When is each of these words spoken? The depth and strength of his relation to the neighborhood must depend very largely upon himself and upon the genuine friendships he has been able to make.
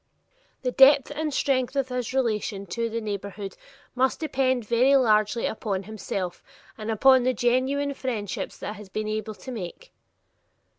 The 0.63 0.71
depth 0.71 1.11
and 1.11 1.31
strength 1.31 1.75
of 1.75 1.89
his 1.89 2.11
relation 2.11 2.65
to 2.65 2.89
the 2.89 2.99
neighborhood 2.99 3.55
must 3.93 4.19
depend 4.19 4.65
very 4.65 4.95
largely 4.95 5.45
upon 5.45 5.83
himself 5.83 6.41
and 6.75 6.89
upon 6.89 7.21
the 7.21 7.35
genuine 7.35 7.93
friendships 7.93 8.61
he 8.61 8.65
has 8.65 8.89
been 8.89 9.07
able 9.07 9.35
to 9.35 9.51
make. 9.51 9.91